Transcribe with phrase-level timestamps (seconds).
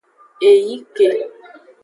[0.49, 1.09] Eyi ke.